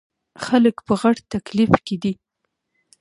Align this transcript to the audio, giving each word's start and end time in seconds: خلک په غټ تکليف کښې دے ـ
خلک 0.45 0.75
په 0.87 0.93
غټ 1.01 1.17
تکليف 1.33 1.69
کښې 1.85 1.95
دے 2.03 2.11
ـ 2.17 2.19